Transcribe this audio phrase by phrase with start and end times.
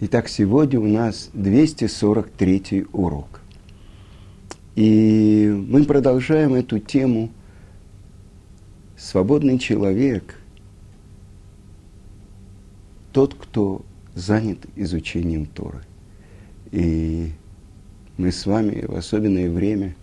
[0.00, 3.40] Итак, сегодня у нас 243 урок.
[4.74, 7.30] И мы продолжаем эту тему
[8.96, 10.36] «Свободный человек»–
[13.12, 13.84] тот, кто
[14.16, 15.84] занят изучением Торы.
[16.72, 17.30] И
[18.16, 19.94] мы с вами в особенное время,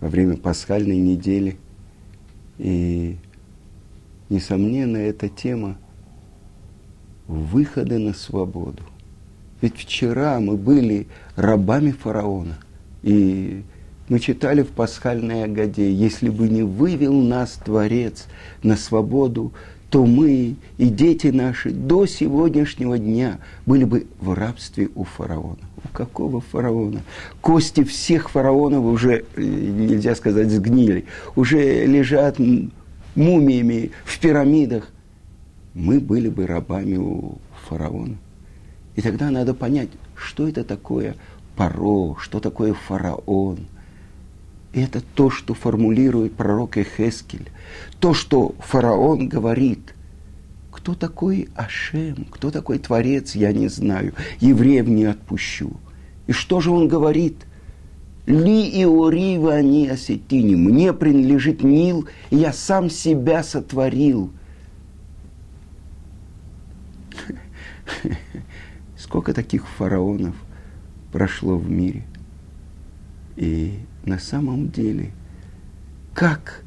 [0.00, 1.58] во время пасхальной недели,
[2.56, 3.18] и,
[4.30, 5.76] несомненно, эта тема–
[7.30, 8.82] выхода на свободу.
[9.60, 11.06] Ведь вчера мы были
[11.36, 12.58] рабами фараона.
[13.02, 13.62] И
[14.08, 18.26] мы читали в пасхальной Агаде, если бы не вывел нас Творец
[18.62, 19.52] на свободу,
[19.90, 25.58] то мы и дети наши до сегодняшнего дня были бы в рабстве у фараона.
[25.84, 27.02] У какого фараона?
[27.40, 32.38] Кости всех фараонов уже, нельзя сказать, сгнили, уже лежат
[33.14, 34.88] мумиями в пирамидах
[35.74, 37.38] мы были бы рабами у
[37.68, 38.16] фараона.
[38.96, 41.16] И тогда надо понять, что это такое
[41.56, 43.66] паро, что такое фараон.
[44.72, 47.50] Это то, что формулирует пророк Эхескель,
[47.98, 49.94] то, что фараон говорит.
[50.70, 54.14] Кто такой Ашем, кто такой Творец, я не знаю.
[54.40, 55.72] Евреев не отпущу.
[56.26, 57.36] И что же он говорит?
[58.26, 60.54] Ли и орива они осетини.
[60.54, 64.30] Мне принадлежит Нил, и я сам себя сотворил–
[68.98, 70.34] Сколько таких фараонов
[71.12, 72.04] прошло в мире.
[73.36, 75.12] И на самом деле,
[76.14, 76.64] как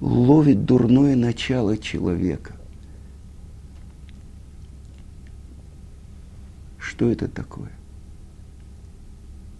[0.00, 2.54] ловит дурное начало человека.
[6.78, 7.72] Что это такое?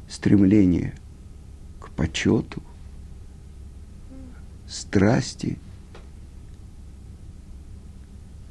[0.09, 0.95] Стремление
[1.81, 2.63] к почету,
[4.67, 5.59] страсти,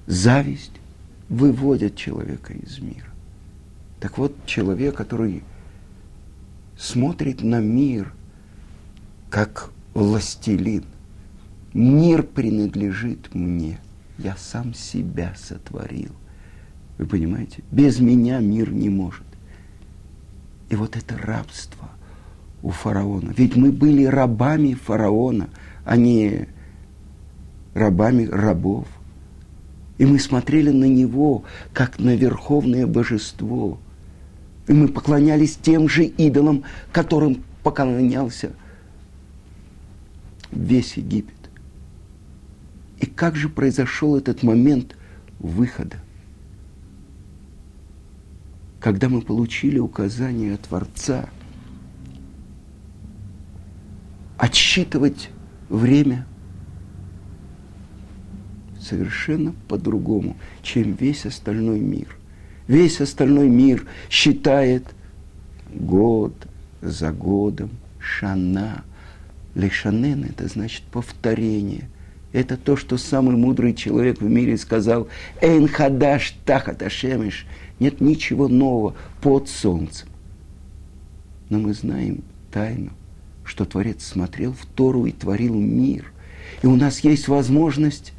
[0.05, 0.73] зависть
[1.29, 3.09] выводят человека из мира.
[3.99, 5.43] Так вот, человек, который
[6.77, 8.13] смотрит на мир
[9.29, 10.85] как властелин,
[11.73, 13.79] мир принадлежит мне,
[14.17, 16.11] я сам себя сотворил.
[16.97, 17.63] Вы понимаете?
[17.71, 19.25] Без меня мир не может.
[20.69, 21.89] И вот это рабство
[22.63, 23.33] у фараона.
[23.35, 25.49] Ведь мы были рабами фараона,
[25.83, 26.47] а не
[27.73, 28.87] рабами рабов.
[29.97, 33.79] И мы смотрели на него, как на верховное божество.
[34.67, 38.51] И мы поклонялись тем же идолам, которым поклонялся
[40.51, 41.33] весь Египет.
[42.99, 44.97] И как же произошел этот момент
[45.39, 45.97] выхода?
[48.79, 51.29] Когда мы получили указание от Творца
[54.37, 55.29] отсчитывать
[55.69, 56.27] время–
[58.85, 62.15] совершенно по-другому, чем весь остальной мир.
[62.67, 64.83] Весь остальной мир считает
[65.73, 66.33] год
[66.81, 68.83] за годом, шана.
[69.55, 71.89] Лешанен– это значит повторение.
[72.33, 75.07] Это то, что самый мудрый человек в мире сказал
[75.41, 77.45] «Эйн хадаш тахат ашемиш»–
[77.79, 80.07] нет ничего нового под солнцем.
[81.49, 82.91] Но мы знаем тайну,
[83.43, 86.11] что Творец смотрел в Тору и творил мир.
[86.61, 88.13] И у нас есть возможность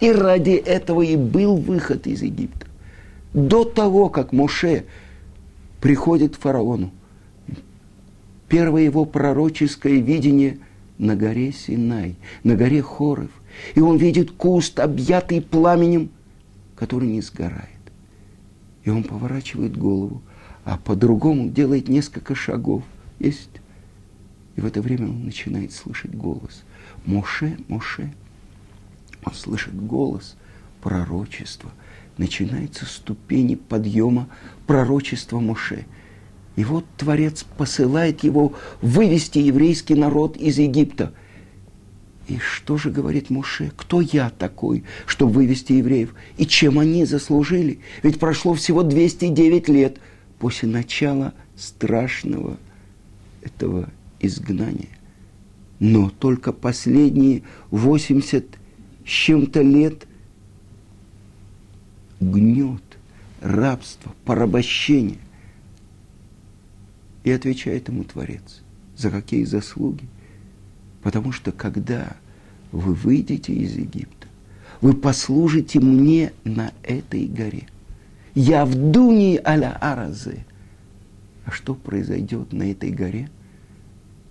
[0.00, 2.66] и ради этого и был выход из Египта.
[3.32, 4.84] До того, как Моше
[5.80, 6.90] приходит к фараону,
[8.48, 10.58] первое его пророческое видение
[10.98, 13.30] на горе Синай, на горе Хоров.
[13.74, 16.10] И он видит куст, объятый пламенем,
[16.74, 17.70] который не сгорает.
[18.84, 20.22] И он поворачивает голову,
[20.64, 22.84] а по-другому делает несколько шагов.
[23.18, 23.50] Есть.
[24.56, 26.64] И в это время он начинает слышать голос.
[27.04, 28.12] Моше, Моше–
[29.26, 30.36] он слышит голос
[30.80, 31.72] пророчества.
[32.16, 34.28] Начинаются ступени подъема
[34.66, 35.84] пророчества Моше.
[36.54, 41.12] И вот Творец посылает его вывести еврейский народ из Египта.
[42.28, 43.70] И что же говорит Моше?
[43.76, 46.14] Кто я такой, чтобы вывести евреев?
[46.38, 47.80] И чем они заслужили?
[48.02, 49.98] Ведь прошло всего 209 лет
[50.38, 52.56] после начала страшного
[53.42, 53.90] этого
[54.20, 54.88] изгнания.
[55.78, 58.56] Но только последние 80
[59.06, 60.06] с чем-то лет
[62.20, 62.82] гнет,
[63.40, 65.18] рабство, порабощение.
[67.22, 68.62] И отвечает ему Творец.
[68.96, 70.04] За какие заслуги?
[71.02, 72.16] Потому что когда
[72.72, 74.26] вы выйдете из Египта,
[74.80, 77.68] вы послужите мне на этой горе.
[78.34, 80.44] Я в Дуни аля Аразе.
[81.44, 83.30] А что произойдет на этой горе?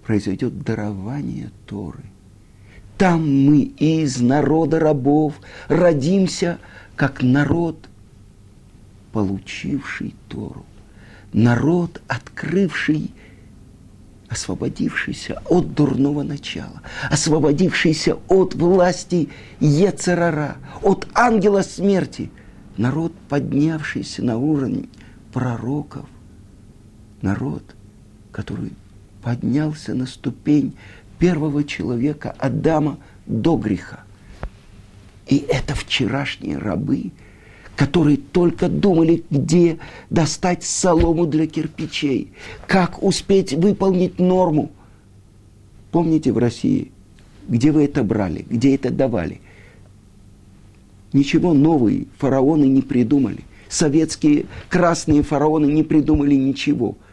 [0.05, 2.03] Произойдет дарование Торы.
[2.97, 5.33] Там мы из народа рабов
[5.67, 6.59] родимся,
[6.95, 7.89] как народ
[9.11, 10.65] получивший Тору.
[11.33, 13.11] Народ, открывший,
[14.29, 22.31] освободившийся от дурного начала, освободившийся от власти Ецерара, от ангела смерти.
[22.77, 24.89] Народ, поднявшийся на уровень
[25.33, 26.05] пророков.
[27.21, 27.63] Народ,
[28.31, 28.71] который
[29.21, 30.75] поднялся на ступень
[31.19, 34.03] первого человека Адама до греха.
[35.27, 37.11] И это вчерашние рабы,
[37.75, 39.79] которые только думали, где
[40.09, 42.31] достать солому для кирпичей,
[42.67, 44.71] как успеть выполнить норму.
[45.91, 46.91] Помните в России,
[47.47, 49.41] где вы это брали, где это давали?
[51.11, 53.39] Ничего новые фараоны не придумали.
[53.69, 56.97] Советские красные фараоны не придумали ничего–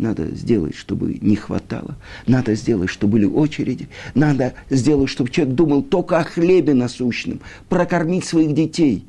[0.00, 1.96] надо сделать, чтобы не хватало.
[2.26, 3.88] Надо сделать, чтобы были очереди.
[4.14, 7.40] Надо сделать, чтобы человек думал только о хлебе насущном.
[7.68, 9.04] Прокормить своих детей.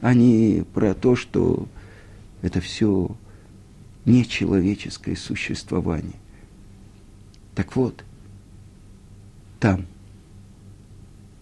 [0.00, 1.68] А не про то, что
[2.42, 3.14] это все
[4.04, 6.16] нечеловеческое существование.
[7.54, 8.04] Так вот,
[9.60, 9.86] там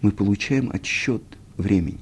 [0.01, 1.23] мы получаем отсчет
[1.57, 2.01] времени.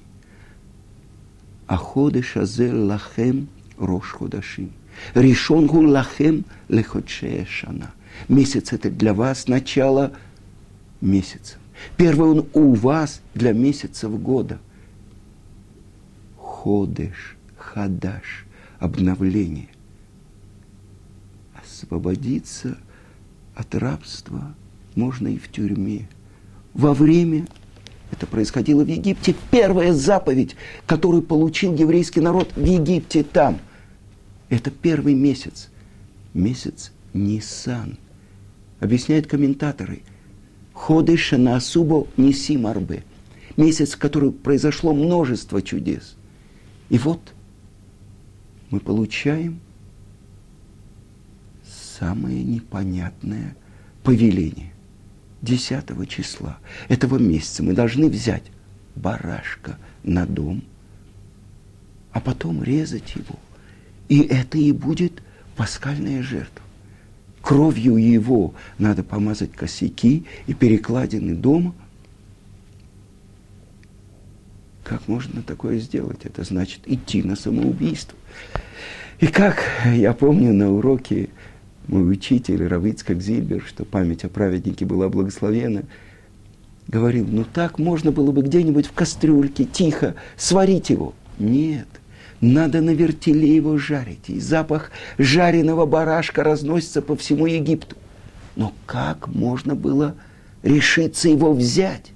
[1.66, 3.48] Аходы шазель лахем
[3.78, 4.72] рош ходашим.
[5.14, 7.92] Решон гу лахем леходшея шана.
[8.28, 10.12] Месяц это для вас начало
[11.00, 11.56] месяца.
[11.96, 14.58] Первый он у вас для месяцев года.
[16.36, 18.46] Ходеш, хадаш,
[18.78, 19.68] обновление.
[21.54, 22.76] Освободиться
[23.54, 24.54] от рабства
[24.94, 26.08] можно и в тюрьме.
[26.74, 27.46] Во время
[28.12, 29.34] это происходило в Египте.
[29.50, 30.56] Первая заповедь,
[30.86, 33.58] которую получил еврейский народ в Египте там–
[34.50, 35.70] это первый месяц.
[36.34, 37.96] Месяц Нисан.
[38.80, 40.02] Объясняют комментаторы.
[40.74, 43.04] Ходыша на Асубо Ниси Марбе.
[43.56, 46.16] Месяц, в который произошло множество чудес.
[46.88, 47.32] И вот
[48.70, 49.60] мы получаем
[51.98, 53.56] самое непонятное
[54.02, 54.72] повеление.
[55.42, 56.58] 10 числа
[56.88, 58.44] этого месяца мы должны взять
[58.94, 60.62] барашка на дом,
[62.12, 63.38] а потом резать его–
[64.10, 65.22] и это и будет
[65.56, 66.64] пасхальная жертва.
[67.40, 71.74] Кровью его надо помазать косяки и перекладины дома.
[74.84, 76.24] Как можно такое сделать?
[76.24, 78.18] Это значит идти на самоубийство.
[79.20, 81.28] И как я помню на уроке
[81.86, 85.82] мой учитель Равицкак Зильбер, что память о праведнике была благословена,
[86.88, 91.14] говорил, ну так можно было бы где-нибудь в кастрюльке тихо сварить его.
[91.38, 91.86] Нет
[92.40, 94.28] надо на вертеле его жарить.
[94.28, 97.96] И запах жареного барашка разносится по всему Египту.
[98.56, 100.14] Но как можно было
[100.62, 102.12] решиться его взять?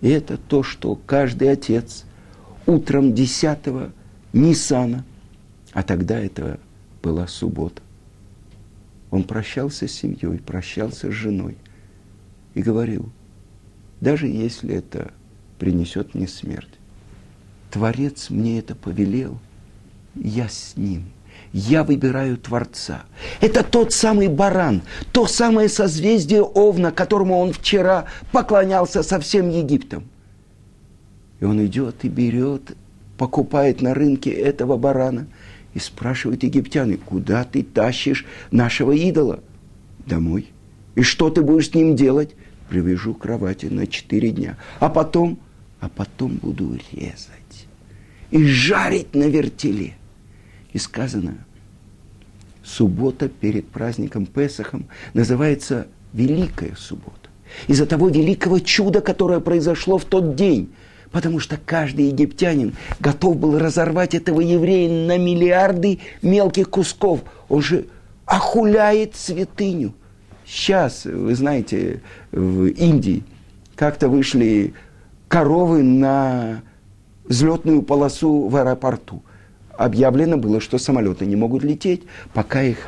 [0.00, 2.04] Это то, что каждый отец
[2.66, 3.58] утром 10
[4.32, 5.04] Нисана,
[5.72, 6.58] а тогда это
[7.02, 7.82] была суббота,
[9.10, 11.56] он прощался с семьей, прощался с женой
[12.54, 13.10] и говорил,
[14.00, 15.12] даже если это
[15.58, 16.68] принесет мне смерть,
[17.76, 19.38] Творец мне это повелел,
[20.14, 21.04] я с ним.
[21.52, 23.04] Я выбираю Творца.
[23.42, 24.80] Это тот самый баран,
[25.12, 30.04] то самое созвездие Овна, которому он вчера поклонялся со всем Египтом.
[31.38, 32.74] И он идет и берет,
[33.18, 35.26] покупает на рынке этого барана
[35.74, 39.40] и спрашивает египтян, куда ты тащишь нашего идола?
[40.06, 40.46] Домой.
[40.94, 42.30] И что ты будешь с ним делать?
[42.70, 44.56] Привяжу кровати на четыре дня.
[44.80, 45.38] А потом,
[45.80, 47.45] а потом буду резать
[48.30, 49.94] и жарить на вертеле.
[50.72, 51.38] И сказано,
[52.62, 57.28] суббота перед праздником Песахом называется Великая суббота.
[57.68, 60.72] Из-за того великого чуда, которое произошло в тот день.
[61.12, 67.20] Потому что каждый египтянин готов был разорвать этого еврея на миллиарды мелких кусков.
[67.48, 67.86] Он же
[68.24, 69.94] охуляет святыню.
[70.44, 72.02] Сейчас, вы знаете,
[72.32, 73.22] в Индии
[73.76, 74.74] как-то вышли
[75.28, 76.62] коровы на
[77.28, 79.22] взлетную полосу в аэропорту.
[79.70, 82.02] Объявлено было, что самолеты не могут лететь,
[82.32, 82.78] пока их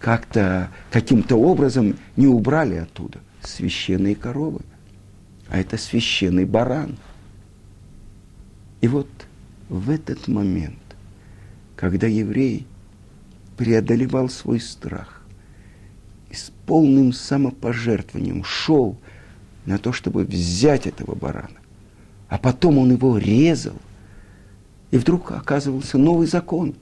[0.00, 3.18] как-то каким-то образом не убрали оттуда.
[3.42, 4.60] Священные коровы.
[5.48, 6.96] А это священный баран.
[8.80, 9.08] И вот
[9.68, 10.78] в этот момент,
[11.76, 12.66] когда еврей
[13.56, 15.22] преодолевал свой страх
[16.30, 18.96] и с полным самопожертвованием шел
[19.66, 21.58] на то, чтобы взять этого барана,
[22.28, 23.76] а потом он его резал,
[24.90, 26.74] и вдруг оказывался новый закон.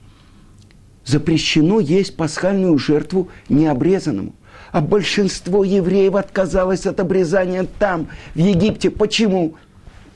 [1.05, 4.33] Запрещено есть пасхальную жертву необрезанному.
[4.71, 8.89] А большинство евреев отказалось от обрезания там, в Египте.
[8.89, 9.55] Почему?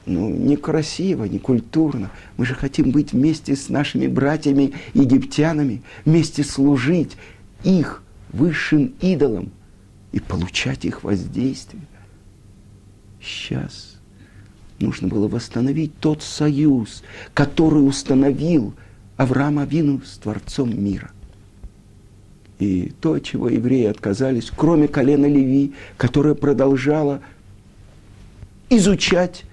[0.05, 2.11] ну, некрасиво, некультурно.
[2.37, 7.17] Мы же хотим быть вместе с нашими братьями египтянами, вместе служить
[7.63, 9.51] их высшим идолам
[10.11, 11.83] и получать их воздействие.
[13.21, 14.00] Сейчас
[14.81, 18.73] нужно было восстановить тот союз, который установил
[19.17, 21.11] Авраам Авину с Творцом мира.
[22.59, 27.21] И то, чего евреи отказались, кроме колена Леви, которое продолжало
[28.69, 29.45] изучать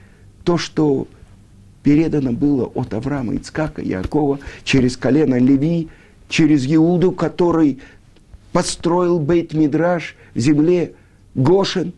[0.45, 1.09] то, что
[1.83, 5.89] передано было от Авраама, Ицкака, Якова, через колено Леви,
[6.29, 7.79] через Иуду, который
[8.53, 10.95] построил Бейт-Мидраш в земле
[11.35, 11.93] Гошин.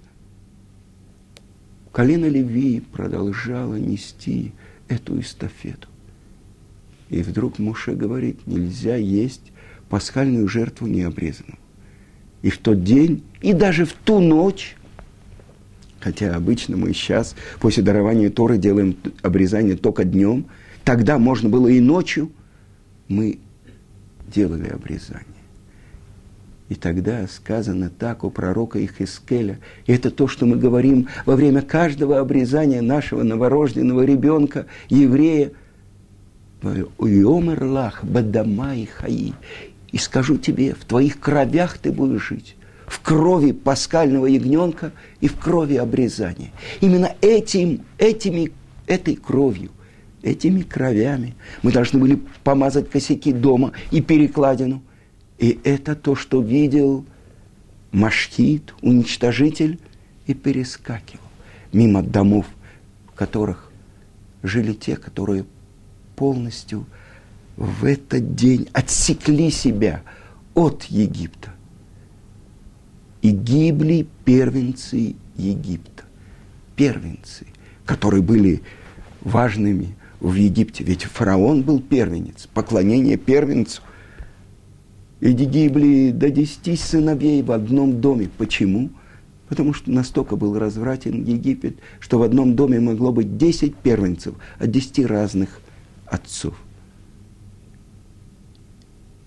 [1.92, 4.52] Колено Леви продолжало нести
[4.88, 5.88] эту эстафету.
[7.08, 9.52] И вдруг Муше говорит, нельзя есть
[9.88, 11.58] пасхальную жертву необрезанную.
[12.42, 14.76] И в тот день, и даже в ту ночь,
[16.00, 20.46] Хотя обычно мы сейчас после дарования Торы делаем обрезание только днем.
[20.82, 22.32] Тогда можно было и ночью.
[23.08, 23.38] Мы
[24.34, 25.26] делали обрезание.
[26.70, 29.58] И тогда сказано так у пророка Ихискеля.
[29.86, 35.50] И это то, что мы говорим во время каждого обрезания нашего новорожденного ребенка, еврея.
[36.96, 39.32] Уйомерлах, бадама и хаи.
[39.90, 42.54] И скажу тебе, в твоих кровях ты будешь жить
[42.86, 46.50] в крови пасхального ягненка и в крови обрезания.
[46.80, 48.52] Именно этим, этими,
[48.86, 49.70] этой кровью,
[50.22, 54.82] этими кровями мы должны были помазать косяки дома и перекладину.
[55.40, 57.04] И это то, что видел
[57.90, 59.80] Машхит, уничтожитель,
[60.26, 61.24] и перескакивал
[61.72, 62.46] мимо домов,
[63.08, 63.72] в которых
[64.44, 65.44] жили те, которые
[66.14, 66.86] полностью
[67.56, 70.02] в этот день отсекли себя
[70.54, 71.52] от Египта
[73.22, 76.04] и гибли первенцы Египта.
[76.76, 77.46] Первенцы,
[77.84, 78.62] которые были
[79.22, 80.84] важными в Египте.
[80.84, 83.82] Ведь фараон был первенец, поклонение первенцу.
[85.20, 88.30] И гибли до десяти сыновей в одном доме.
[88.38, 88.90] Почему?
[89.48, 94.70] Потому что настолько был развратен Египет, что в одном доме могло быть десять первенцев от
[94.70, 95.60] десяти разных
[96.06, 96.54] отцов.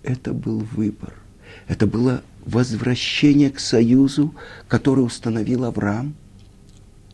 [0.02, 1.14] Это был выбор.
[1.68, 4.34] Это было возвращение к союзу,
[4.66, 6.14] который установил Авраам.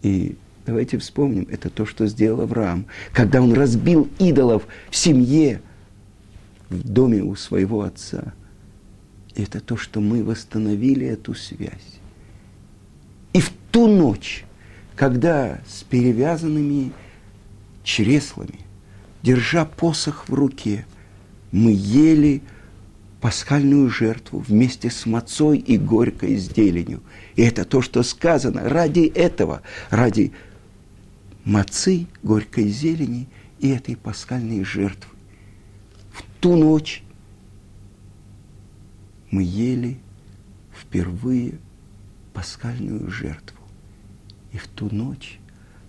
[0.03, 5.61] И давайте вспомним, это то, что сделал Авраам, когда он разбил идолов в семье,
[6.71, 8.33] в доме у своего отца.
[9.41, 11.99] Это то, что мы восстановили эту связь.
[13.33, 14.45] И в ту ночь,
[14.97, 16.93] когда с перевязанными
[17.83, 18.61] чреслами,
[19.23, 20.85] держа посох в руке,
[21.53, 22.43] мы ели
[23.23, 27.03] пасхальную жертву вместе с мацой и горькой зеленью.
[27.35, 28.69] И это то, что сказано.
[28.69, 30.33] Ради этого, ради
[31.47, 33.27] мацы, горькой зелени
[33.59, 35.17] и этой пасхальной жертвы.
[36.13, 37.03] В ту ночь
[39.31, 39.99] мы ели
[40.73, 41.59] впервые
[42.33, 43.59] пасхальную жертву.
[44.53, 45.39] И в ту ночь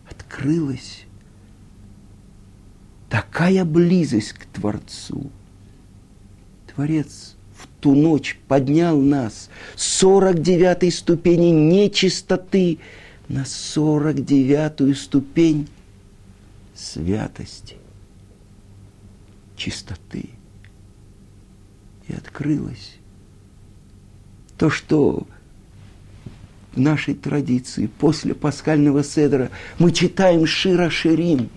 [0.10, 1.05] открылась
[3.10, 5.31] такая близость к Творцу–
[6.75, 12.79] Творец в ту ночь поднял нас с 49-й ступени нечистоты
[13.27, 15.67] на 49-ю ступень
[16.74, 17.77] святости,
[19.55, 20.29] чистоты.
[22.07, 22.98] И открылось
[24.61, 25.25] то, что
[26.73, 29.49] в нашей традиции после пасхального седра
[29.79, 31.49] мы читаем Шира Ширим,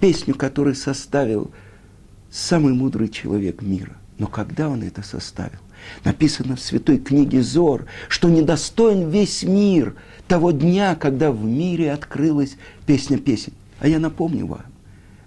[0.00, 1.50] песню, которую составил
[2.30, 3.92] самый мудрый человек мира.
[4.16, 5.58] Но когда он это составил?
[6.02, 9.94] Написано в святой книге Зор, что недостоин весь мир
[10.26, 13.52] того дня, когда в мире открылась песня песен.
[13.80, 14.64] А я напомню вам,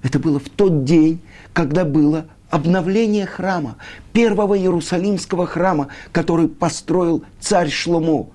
[0.01, 1.19] это было в тот день,
[1.53, 3.77] когда было обновление храма,
[4.13, 8.29] первого Иерусалимского храма, который построил царь Шломо.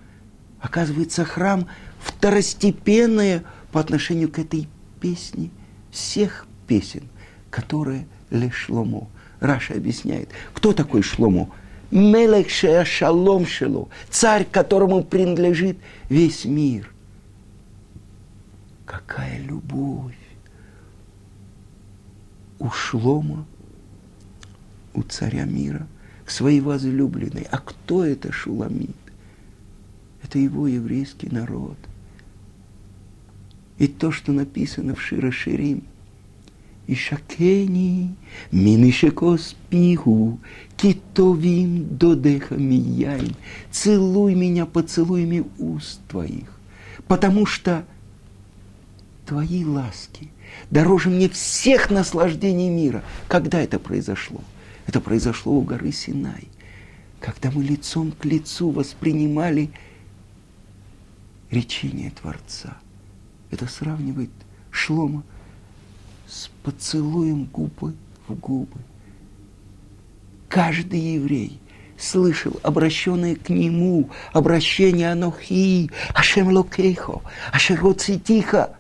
[0.61, 1.67] Оказывается, храм
[2.01, 4.69] второстепенное по отношению к этой
[5.01, 5.51] песне
[5.91, 7.03] всех песен,
[7.51, 9.09] которые лишь Шломо–
[9.43, 11.51] Раша объясняет, кто такой Шломо?
[11.91, 15.79] Мелех шалом шело, царь, которому принадлежит
[16.09, 16.95] весь мир.
[18.87, 20.15] Какая любовь
[22.61, 23.47] у Шлома,
[24.95, 25.87] у царя мира,
[26.25, 27.47] к своей возлюбленной.
[27.51, 28.97] А кто это Шуламид?
[30.23, 31.77] Это его еврейский народ.
[33.79, 35.83] И то, что написано в Шира Ширим,
[36.87, 38.15] Ишакени,
[38.51, 39.39] минишеко
[39.71, 40.41] пигу,
[40.77, 43.35] китовим додеха мияйм.
[43.71, 46.59] Целуй меня поцелуями уст твоих,
[47.07, 47.85] потому что
[49.27, 50.31] твои ласки
[50.71, 53.03] дороже мне всех наслаждений мира.
[53.29, 54.41] Когда это произошло?
[54.87, 56.49] Это произошло у горы Синай,
[57.21, 59.71] когда мы лицом к лицу воспринимали
[61.51, 62.77] речение Творца.
[63.51, 64.31] Это сравнивает
[64.71, 65.23] Шлома
[66.27, 67.95] с поцелуем губы
[68.27, 68.79] в губы.
[70.49, 71.61] Каждый еврей
[71.99, 77.23] слышал обращенное к нему обращение Анохи, Ашем Локейхо,
[77.53, 78.77] Ашер Тихо,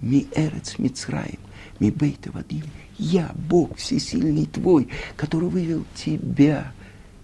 [0.00, 1.38] Ми Эрец Мицраим,
[1.78, 2.64] Ми Бейта Вадим.
[2.98, 6.72] Я, Бог Всесильный твой, который вывел тебя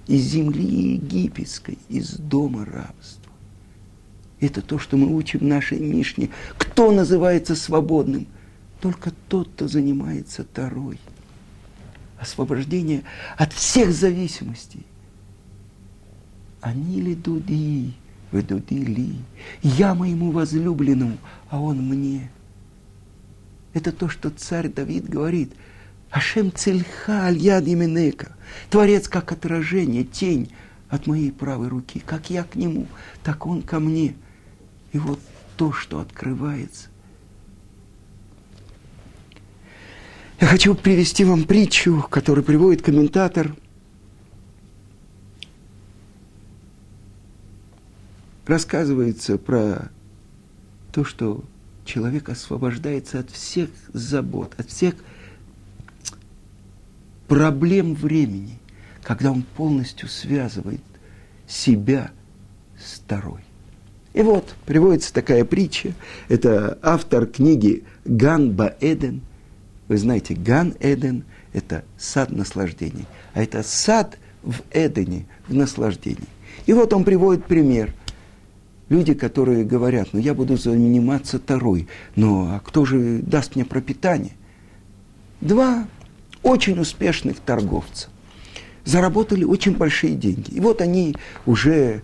[0.06, 3.32] из земли египетской, из дома рабства.
[4.40, 6.30] Это то, что мы учим в нашей Мишне.
[6.58, 8.26] Кто называется свободным?
[8.80, 10.98] Только тот, кто занимается Тарой.
[12.18, 13.04] Освобождение
[13.36, 14.86] от всех зависимостей.
[16.60, 17.94] Они ли дуди,
[18.32, 19.16] вы дуди ли?
[19.62, 22.30] Я моему возлюбленному, а он мне.
[23.72, 25.52] Это то, что царь Давид говорит.
[26.10, 28.36] Ашем цельха аль-яд именека.
[28.68, 30.50] Творец как отражение, тень
[30.88, 32.02] от моей правой руки.
[32.04, 32.88] Как я к нему,
[33.22, 34.14] так он ко мне.
[34.92, 35.20] И вот
[35.56, 36.88] то, что открывается.
[40.40, 43.54] Я хочу привести вам притчу, которую приводит комментатор.
[48.46, 49.90] Рассказывается про
[50.92, 51.44] то, что
[51.90, 54.94] человек освобождается от всех забот, от всех
[57.26, 58.58] проблем времени,
[59.02, 60.82] когда он полностью связывает
[61.48, 62.12] себя
[62.80, 63.40] с второй.
[64.12, 65.92] И вот приводится такая притча.
[66.28, 69.20] Это автор книги Ган Баэден.
[69.88, 73.06] Вы знаете, Ган Эден– это сад наслаждений.
[73.34, 76.28] А это сад в Эдене, в наслаждении.
[76.66, 77.92] И вот он приводит пример.
[78.90, 84.32] Люди, которые говорят, ну я буду заниматься Тарой, но а кто же даст мне пропитание?
[85.40, 85.86] Два
[86.42, 88.08] очень успешных торговца
[88.84, 90.50] заработали очень большие деньги.
[90.50, 91.14] И вот они
[91.46, 92.02] уже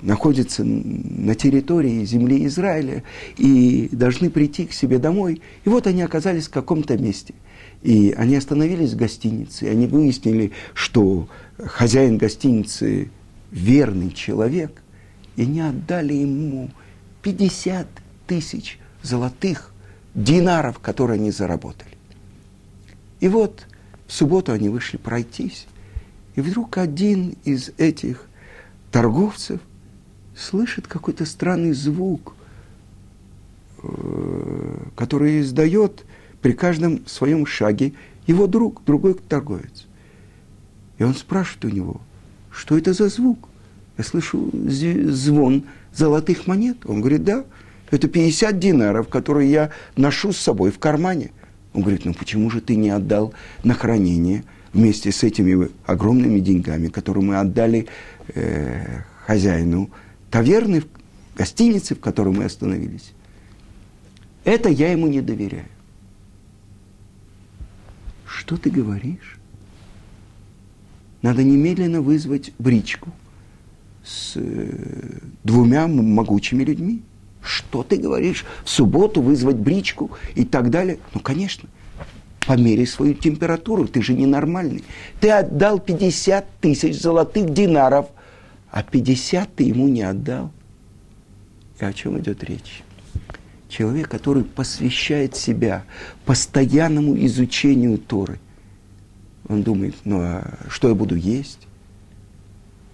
[0.00, 3.04] находятся на территории земли Израиля
[3.36, 5.42] и должны прийти к себе домой.
[5.66, 7.34] И вот они оказались в каком-то месте.
[7.82, 11.28] И они остановились в гостинице, и они выяснили, что
[11.58, 13.10] хозяин гостиницы
[13.50, 14.81] верный человек,
[15.36, 16.70] и не отдали ему
[17.22, 17.86] 50
[18.26, 19.72] тысяч золотых
[20.14, 21.96] динаров, которые они заработали.
[23.20, 23.66] И вот
[24.06, 25.66] в субботу они вышли пройтись,
[26.34, 28.26] и вдруг один из этих
[28.90, 29.60] торговцев
[30.36, 32.34] слышит какой-то странный звук,
[33.82, 36.04] э, который издает
[36.40, 37.92] при каждом своем шаге
[38.26, 39.86] его друг, другой торговец.
[40.98, 42.00] И он спрашивает у него,
[42.50, 43.48] что это за звук?
[43.98, 46.78] Я слышу звон золотых монет.
[46.86, 47.44] Он говорит, да,
[47.90, 51.30] это 50 динаров, которые я ношу с собой в кармане.
[51.74, 56.88] Он говорит, ну почему же ты не отдал на хранение вместе с этими огромными деньгами,
[56.88, 57.86] которые мы отдали
[58.34, 59.90] э, хозяину
[60.30, 60.86] таверны, в
[61.36, 63.12] гостинице, в которой мы остановились.
[64.44, 65.66] Это я ему не доверяю.
[68.26, 69.38] Что ты говоришь?
[71.20, 73.12] Надо немедленно вызвать бричку
[74.04, 77.02] с э, двумя могучими людьми.
[77.42, 78.44] Что ты говоришь?
[78.64, 80.98] В субботу вызвать бричку и так далее?
[81.14, 81.68] Ну, конечно.
[82.46, 84.84] Померяй свою температуру, ты же ненормальный.
[85.20, 88.06] Ты отдал 50 тысяч золотых динаров–
[88.72, 90.50] а 50 ты ему не отдал.
[91.78, 92.82] И о чем идет речь?
[93.68, 95.84] Человек, который посвящает себя
[96.24, 98.40] постоянному изучению Торы.
[99.46, 101.68] Он думает, ну а что я буду есть?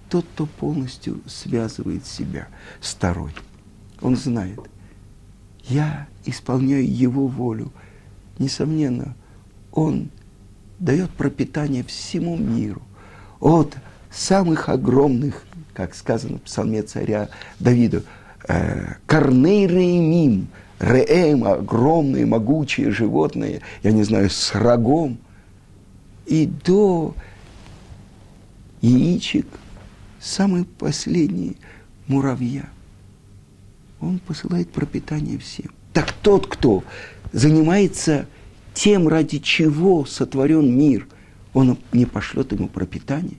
[0.08, 2.48] Тот, кто полностью связывает себя
[2.80, 3.32] с Торой.
[4.00, 4.60] Он знает,
[5.64, 7.72] я исполняю его волю.
[8.38, 9.14] Несомненно,
[9.72, 10.10] он
[10.78, 12.82] дает пропитание всему миру.
[13.40, 13.76] От
[14.10, 15.44] самых огромных
[15.78, 17.28] как сказано в псалме царя
[17.60, 18.02] Давида,
[18.48, 20.48] э, корней реймим,
[20.80, 25.18] реэм, огромные, могучие животные, я не знаю, с рогом,
[26.26, 27.14] и до
[28.80, 29.46] яичек,
[30.20, 31.54] самые последние
[32.06, 32.68] муравья.
[34.00, 35.70] Он посылает пропитание всем.
[35.92, 36.84] Так тот, кто
[37.32, 38.26] занимается
[38.74, 41.08] тем, ради чего сотворен мир,
[41.52, 43.36] он не пошлет ему пропитание.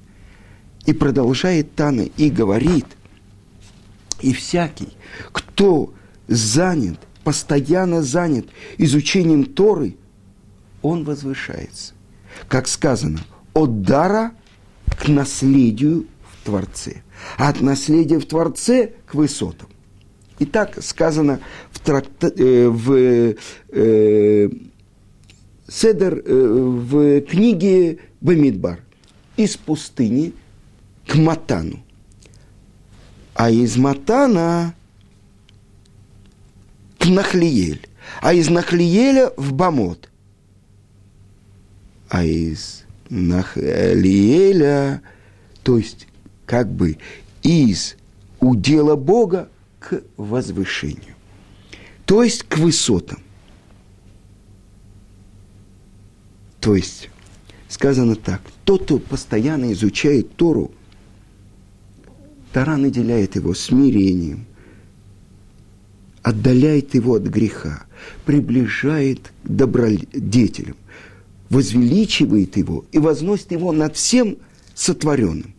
[0.86, 2.86] И продолжает Тана и говорит,
[4.22, 4.90] и всякий,
[5.32, 5.94] кто
[6.28, 9.96] занят, постоянно занят изучением Торы,
[10.82, 11.94] он возвышается.
[12.48, 13.20] Как сказано,
[13.54, 14.32] от дара
[14.98, 16.06] к наследию
[16.50, 17.04] Творце,
[17.38, 19.70] а от наследия в Творце к высотам.
[20.40, 21.40] И так сказано
[21.72, 23.36] в, тракта, э, в
[23.70, 24.50] э,
[25.68, 28.80] Седер, э, в книге Бамидбар.
[29.38, 30.34] Из пустыни
[31.08, 31.84] к Матану.
[33.36, 34.74] А из Матана
[36.98, 37.88] к Нахлиель.
[38.22, 40.10] А из Нахлиеля в Бамот.
[42.10, 45.02] А из Нахлиеля,
[45.64, 46.08] то есть
[46.50, 46.98] как бы
[47.44, 47.96] из
[48.40, 51.14] удела Бога к возвышению,
[52.08, 53.20] то есть к высотам.
[56.60, 57.12] То есть
[57.68, 60.72] сказано так, тот, кто постоянно изучает Тору,
[62.52, 64.48] Тора наделяет его смирением,
[66.24, 67.84] отдаляет его от греха,
[68.26, 70.78] приближает к добродетелям,
[71.52, 74.38] возвеличивает его и возносит его над всем
[74.74, 75.54] сотворенным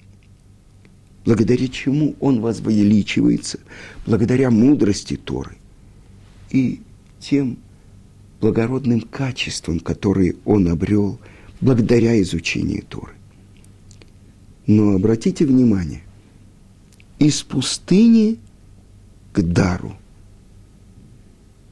[1.24, 3.58] благодаря чему он возвеличивается,
[4.06, 5.56] благодаря мудрости Торы
[6.50, 6.80] и
[7.20, 7.58] тем
[8.40, 11.18] благородным качествам, которые он обрел
[11.60, 13.12] благодаря изучению Торы.
[14.66, 16.02] Но обратите внимание,
[17.18, 18.38] из пустыни
[19.32, 19.94] к дару.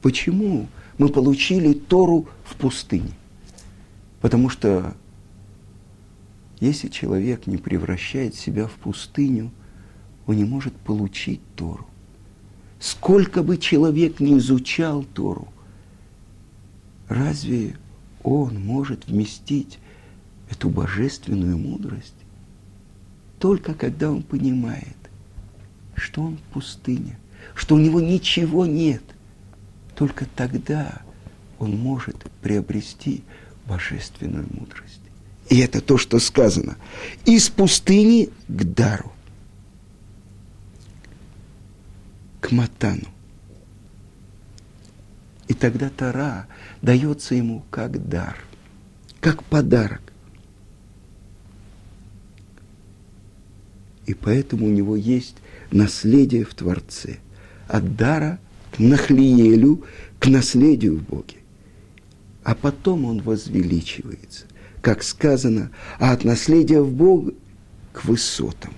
[0.01, 3.13] Почему мы получили Тору в пустыне?
[4.21, 4.95] Потому что
[6.59, 9.51] если человек не превращает себя в пустыню,
[10.27, 11.87] он не может получить Тору.
[12.79, 15.47] Сколько бы человек не изучал Тору,
[17.07, 17.75] разве
[18.23, 19.79] он может вместить
[20.49, 22.13] эту божественную мудрость?
[23.39, 24.97] Только когда он понимает,
[25.95, 27.17] что он в пустыне,
[27.55, 29.03] что у него ничего нет,
[29.95, 31.01] только тогда
[31.57, 33.23] он может приобрести
[33.65, 34.88] божественную мудрость.
[35.49, 36.77] И это то, что сказано.
[37.25, 39.11] Из пустыни к дару.
[42.39, 43.09] К матану.
[45.47, 46.47] И тогда Тара
[46.83, 48.37] дается ему как дар,
[49.19, 50.01] как подарок.
[54.05, 55.37] И поэтому у него есть
[55.71, 57.17] наследие в Творце.
[57.67, 58.39] От дара
[58.71, 59.83] к Нахлиелю,
[60.19, 61.38] к наследию в Боге.
[62.49, 64.47] А потом он возвеличивается–
[64.81, 67.29] как сказано, а от наследия в Бог
[67.93, 68.73] к высотам.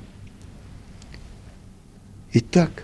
[2.34, 2.84] Итак,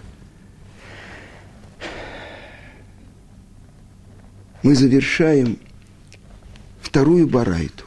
[4.64, 5.60] мы завершаем
[6.80, 7.84] вторую барайту.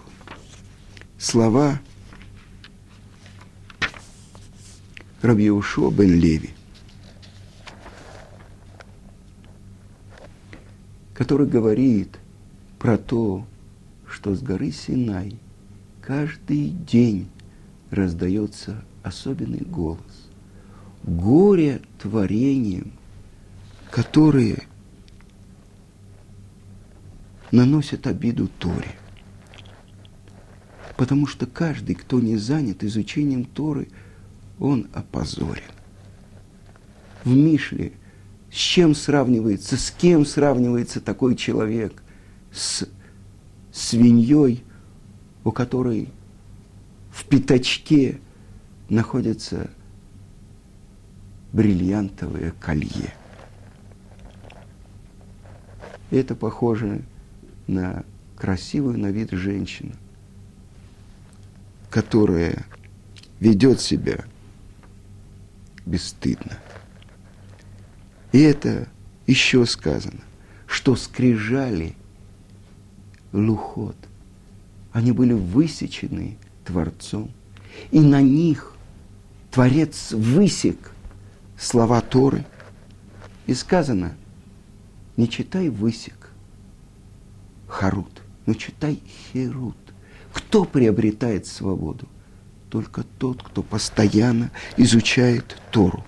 [1.18, 1.80] Слова
[5.22, 6.50] Рабиушо бен Леви,
[11.14, 12.19] который говорит
[12.80, 13.46] про то,
[14.08, 15.36] что с горы Синай
[16.00, 17.28] каждый день
[17.90, 20.28] раздается особенный голос.
[21.04, 22.92] Горе творением,
[23.90, 24.62] которые
[27.52, 28.96] наносят обиду Торе.
[30.96, 33.88] Потому что каждый, кто не занят изучением Торы,
[34.58, 35.62] он опозорен.
[37.24, 37.92] В Мишле
[38.50, 42.02] с чем сравнивается, с кем сравнивается такой человек?
[42.52, 42.88] С
[43.72, 44.64] свиньей,
[45.44, 46.08] у которой
[47.10, 48.20] в пятачке
[48.88, 49.70] находится
[51.52, 53.14] бриллиантовое колье.
[56.10, 57.02] это похоже
[57.66, 58.04] на
[58.36, 59.92] красивую на вид женщину,
[61.88, 62.66] которая
[63.38, 64.24] ведет себя
[65.86, 66.58] бесстыдно.
[68.32, 68.88] И это
[69.26, 70.20] еще сказано,
[70.66, 71.94] что скрижали
[73.32, 73.96] лухот.
[74.92, 77.30] Они были высечены Творцом.
[77.90, 78.74] И на них
[79.50, 80.92] Творец высек
[81.58, 82.44] слова Торы.
[83.46, 84.14] И сказано,
[85.16, 86.30] не читай высек,
[87.66, 89.00] харут, но читай
[89.32, 89.76] херут.
[90.32, 92.06] Кто приобретает свободу?
[92.68, 96.04] Только тот, кто постоянно изучает Тору.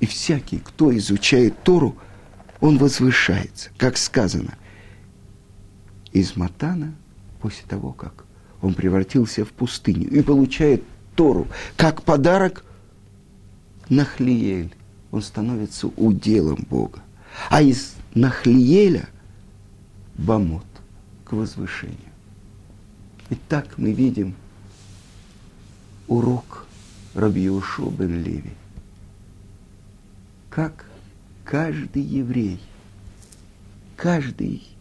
[0.00, 1.96] И всякий, кто изучает Тору,
[2.60, 4.56] он возвышается, как сказано–
[6.20, 6.94] из Матана
[7.40, 8.24] после того, как
[8.62, 10.82] он превратился в пустыню и получает
[11.14, 12.64] Тору как подарок
[13.88, 14.74] Нахлиель.
[15.10, 17.00] Он становится уделом Бога.
[17.50, 19.08] А из Нахлиеля
[20.16, 20.66] Бамот
[21.24, 21.98] к возвышению.
[23.30, 24.34] И так мы видим
[26.08, 26.66] урок
[27.14, 28.52] Рабиушо бен Леви.
[30.50, 30.86] Как
[31.44, 32.60] каждый еврей,
[33.96, 34.75] каждый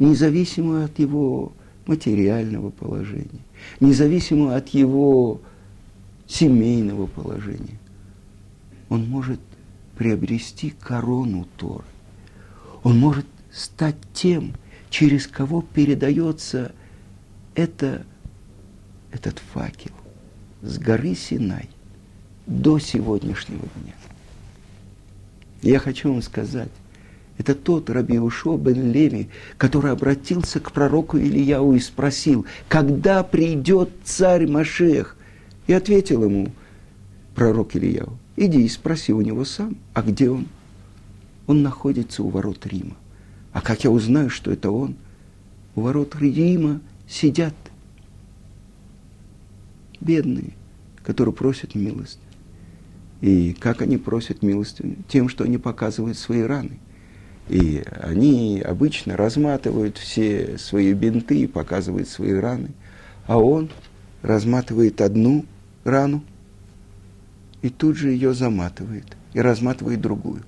[0.00, 1.52] независимо от его
[1.86, 3.44] материального положения,
[3.78, 5.40] независимо от его
[6.26, 7.78] семейного положения.
[8.88, 9.40] Он может
[9.96, 11.84] приобрести корону Торы.
[12.82, 14.54] Он может стать тем,
[14.88, 16.72] через кого передается
[17.54, 18.04] это,
[19.12, 19.92] этот факел
[20.62, 21.68] с горы Синай
[22.46, 23.94] до сегодняшнего дня.
[25.62, 26.70] Я хочу вам сказать,
[27.40, 33.88] это тот Раби Ушо бен Леви, который обратился к пророку Ильяу и спросил, когда придет
[34.04, 35.16] царь Машех?
[35.66, 36.52] И ответил ему
[37.34, 40.48] пророк Ильяу, иди и спроси у него сам, а где он?
[41.46, 42.96] Он находится у ворот Рима.
[43.54, 44.96] А как я узнаю, что это он?
[45.74, 47.54] У ворот Рима сидят
[49.98, 50.52] бедные,
[51.02, 52.20] которые просят милость.
[53.22, 54.98] И как они просят милости?
[55.08, 56.78] Тем, что они показывают свои раны.
[57.50, 62.70] И они обычно разматывают все свои бинты, показывают свои раны.
[63.26, 63.70] А он
[64.22, 65.44] разматывает одну
[65.84, 66.22] рану
[67.62, 70.42] и тут же ее заматывает и разматывает другую.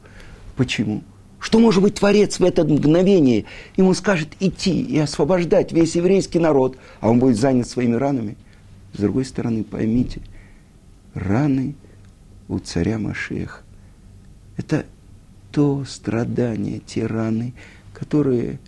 [0.56, 1.02] Почему?
[1.40, 3.44] Что может быть Творец в это мгновение?
[3.76, 8.36] Ему скажет идти и освобождать весь еврейский народ, а он будет занят своими ранами–
[8.92, 10.20] с другой стороны, поймите,
[11.14, 11.74] раны
[12.48, 13.60] у царя Машеха–
[14.56, 14.84] это
[15.52, 17.54] то страдание, те раны,
[17.92, 18.58] которые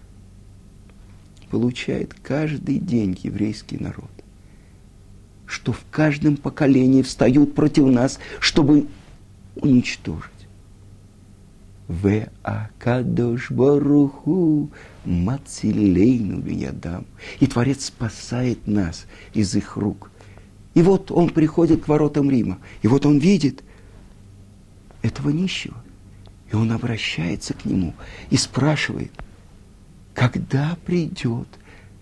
[1.50, 4.10] получает каждый день еврейский народ.
[5.46, 8.86] Что в каждом поколении встают против нас, чтобы
[9.56, 10.30] уничтожить.
[11.86, 14.70] В Акадош Баруху
[15.04, 17.06] Мацилейну Ядам.
[17.40, 20.10] И Творец спасает нас из их рук.
[20.74, 23.62] И вот он приходит к воротам Рима, и вот он видит
[25.02, 25.83] этого нищего.
[26.54, 27.94] И он обращается к нему
[28.30, 29.10] и спрашивает,
[30.14, 31.48] когда придет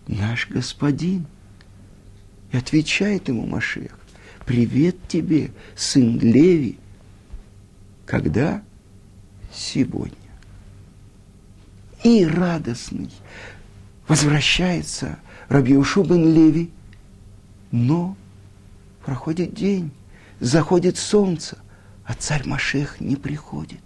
[0.07, 1.25] наш господин?
[2.51, 3.99] И отвечает ему Машех,
[4.45, 6.79] привет тебе, сын Леви.
[8.05, 8.63] Когда?
[9.55, 10.13] Сегодня.
[12.05, 13.11] И радостный
[14.07, 16.71] возвращается Рабиушу бен Леви,
[17.71, 18.19] но
[19.03, 19.93] Проходит день,
[20.41, 21.57] заходит солнце,
[22.05, 23.81] а царь Машех не приходит.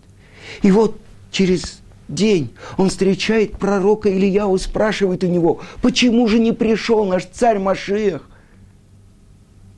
[0.62, 0.98] И вот
[1.30, 7.59] через день он встречает пророка Ильяу, спрашивает у него, почему же не пришел наш царь
[7.59, 8.28] Машех?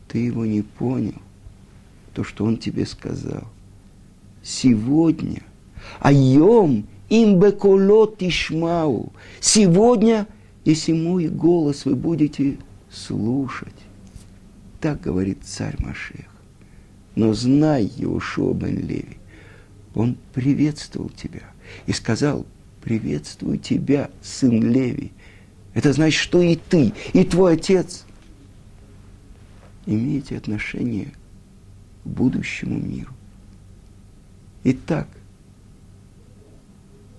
[0.08, 1.20] Ты его не понял,
[2.14, 3.44] то, что он тебе сказал.
[4.42, 5.42] Сегодня,
[6.00, 10.26] айом им беколот ишмау, сегодня,
[10.64, 12.58] если мой голос вы будете
[12.90, 13.74] слушать,
[14.80, 16.26] так говорит царь Машех.
[17.14, 19.18] Но знай, Иошуа бен Леви,
[19.94, 21.42] он приветствовал тебя
[21.86, 22.46] и сказал,
[22.82, 25.12] приветствую тебя, сын Леви.
[25.74, 28.04] Это значит, что и ты, и твой отец
[29.86, 31.12] имеете отношение
[32.04, 33.12] к будущему миру.
[34.64, 35.08] Итак,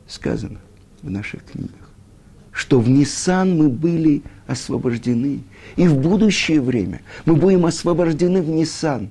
[0.08, 0.60] сказано
[1.01, 1.89] в наших книгах,
[2.51, 5.43] что в Ниссан мы были освобождены.
[5.77, 9.10] И в будущее время мы будем освобождены в Ниссан.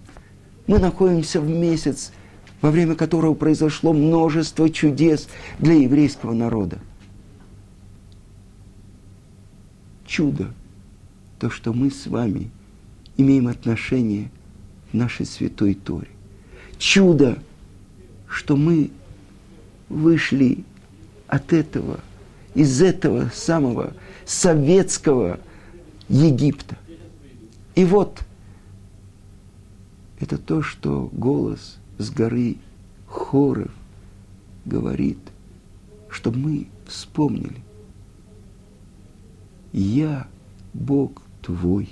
[0.67, 2.13] Мы находимся в месяц,
[2.61, 6.79] во время которого произошло множество чудес для еврейского народа.
[10.07, 10.49] Чудо,
[11.39, 12.51] то, что мы с вами
[13.17, 14.31] имеем отношение
[14.91, 16.09] к нашей святой Торе.
[16.79, 17.39] Чудо,
[18.29, 18.91] что мы
[19.89, 20.65] вышли
[21.29, 22.01] от этого–
[22.59, 23.93] из этого самого
[24.27, 25.39] советского
[26.09, 26.77] Египта.
[27.77, 28.19] И вот
[30.19, 32.57] это то, что голос с горы
[33.07, 33.71] Хоров
[34.65, 35.19] говорит,
[36.09, 37.63] чтобы мы вспомнили.
[39.73, 40.27] Я
[40.73, 41.89] Бог твой,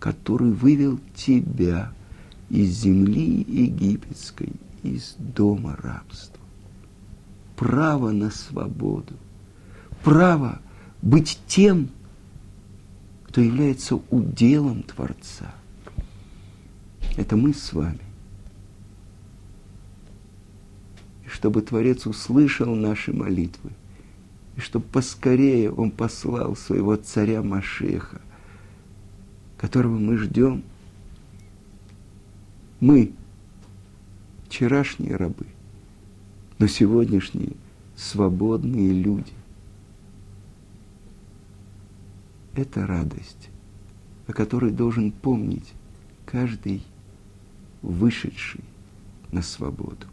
[0.00, 1.92] который вывел тебя
[2.50, 6.40] из земли египетской, из дома рабства.
[7.56, 9.14] Право на свободу–
[10.02, 10.60] право
[11.00, 11.88] быть тем,
[13.24, 15.54] кто является уделом Творца.
[17.16, 18.00] Это мы с вами.
[21.24, 23.72] И чтобы Творец услышал наши молитвы,
[24.56, 28.20] и чтобы поскорее Он послал своего царя Машеха,
[29.58, 30.62] которого мы ждем.
[32.78, 33.12] Мы,
[34.46, 35.46] вчерашние рабы,
[36.60, 37.54] но сегодняшние
[37.96, 39.32] свободные люди
[42.54, 43.50] это радость,
[44.28, 45.72] о которой должен помнить
[46.24, 46.84] каждый
[47.82, 48.60] вышедший
[49.32, 50.11] на свободу.